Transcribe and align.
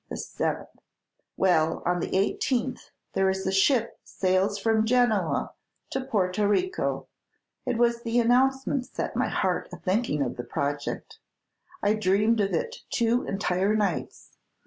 The 0.09 0.17
seventh. 0.17 0.79
Well, 1.37 1.83
on 1.85 1.99
the 1.99 2.17
eighteenth 2.17 2.89
there 3.13 3.29
is 3.29 3.45
a 3.45 3.51
ship 3.51 3.99
sails 4.03 4.57
from 4.57 4.83
Genoa 4.83 5.53
for 5.93 6.01
Porto 6.03 6.43
Rico. 6.47 7.05
It 7.67 7.77
was 7.77 8.01
the 8.01 8.19
announcement 8.19 8.87
set 8.87 9.15
my 9.15 9.27
heart 9.27 9.69
a 9.71 9.77
thinking 9.77 10.23
of 10.23 10.37
the 10.37 10.43
project. 10.43 11.19
I 11.83 11.93
dreamed 11.93 12.41
of 12.41 12.51
it 12.51 12.77
two 12.89 13.25
entire 13.27 13.75
nights. 13.75 14.31